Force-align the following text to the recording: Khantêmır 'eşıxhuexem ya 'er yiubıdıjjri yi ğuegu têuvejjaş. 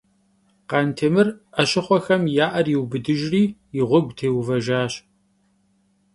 Khantêmır 0.69 1.27
'eşıxhuexem 1.61 2.23
ya 2.37 2.47
'er 2.53 2.67
yiubıdıjjri 2.71 3.43
yi 3.75 3.81
ğuegu 3.87 4.11
têuvejjaş. 4.17 4.93